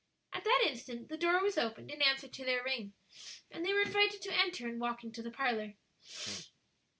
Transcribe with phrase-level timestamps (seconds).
[0.33, 2.93] At that instant the door was opened in answer to their ring,
[3.51, 5.75] and they were invited to enter and walk into the parlor.